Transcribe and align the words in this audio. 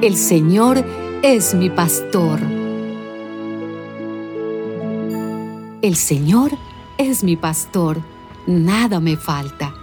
El 0.00 0.16
Señor 0.16 0.84
es 1.24 1.54
mi 1.54 1.70
pastor. 1.70 2.38
El 5.82 5.96
Señor 5.96 6.52
es 6.98 7.24
mi 7.24 7.34
pastor, 7.34 8.00
nada 8.46 9.00
me 9.00 9.16
falta. 9.16 9.74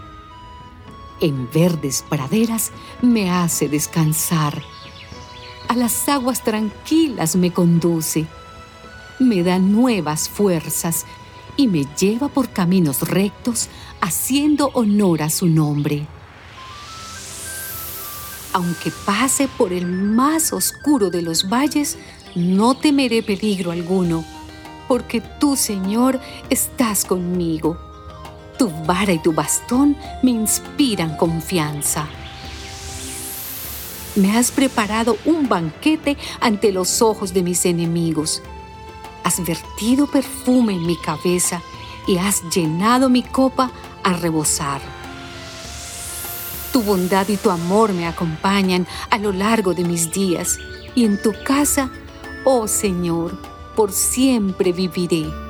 En 1.20 1.50
verdes 1.54 2.06
praderas 2.08 2.72
me 3.02 3.30
hace 3.30 3.68
descansar. 3.68 4.64
A 5.68 5.76
las 5.76 6.08
aguas 6.08 6.42
tranquilas 6.46 7.36
me 7.36 7.52
conduce. 7.52 8.26
Me 9.20 9.44
da 9.44 9.60
nuevas 9.60 10.30
fuerzas 10.30 11.06
y 11.58 11.68
me 11.68 11.86
lleva 12.00 12.30
por 12.30 12.52
caminos 12.52 13.02
rectos, 13.02 13.68
haciendo 14.00 14.70
honor 14.76 15.24
a 15.24 15.30
su 15.30 15.48
nombre. 15.48 16.08
Aunque 18.56 18.90
pase 19.06 19.48
por 19.50 19.74
el 19.74 19.86
más 19.86 20.54
oscuro 20.54 21.10
de 21.10 21.22
los 21.22 21.50
valles, 21.50 21.98
no 22.36 22.74
temeré 22.74 23.22
peligro 23.22 23.72
alguno, 23.72 24.24
porque 24.88 25.20
tú, 25.20 25.56
Señor, 25.56 26.20
estás 26.50 27.04
conmigo. 27.04 27.78
Tu 28.58 28.70
vara 28.86 29.12
y 29.12 29.20
tu 29.20 29.34
bastón 29.34 29.98
me 30.24 30.32
inspiran 30.32 31.18
confianza. 31.18 32.08
Me 34.16 34.38
has 34.38 34.52
preparado 34.52 35.18
un 35.26 35.50
banquete 35.50 36.18
ante 36.40 36.72
los 36.72 37.02
ojos 37.02 37.34
de 37.34 37.44
mis 37.44 37.66
enemigos 37.66 38.42
has 39.26 39.44
vertido 39.44 40.06
perfume 40.06 40.76
en 40.76 40.86
mi 40.86 40.96
cabeza 40.96 41.60
y 42.08 42.18
has 42.18 42.44
llenado 42.54 43.10
mi 43.10 43.24
copa 43.24 43.72
a 44.04 44.14
rebosar. 44.14 44.82
Tu 46.76 46.82
bondad 46.82 47.30
y 47.30 47.38
tu 47.38 47.52
amor 47.52 47.94
me 47.94 48.06
acompañan 48.06 48.86
a 49.10 49.18
lo 49.18 49.32
largo 49.32 49.74
de 49.74 49.86
mis 49.86 50.12
días 50.12 50.60
y 50.94 51.06
en 51.06 51.22
tu 51.22 51.32
casa, 51.46 51.90
oh 52.44 52.68
Señor, 52.68 53.32
por 53.78 53.94
siempre 53.94 54.74
viviré. 54.74 55.45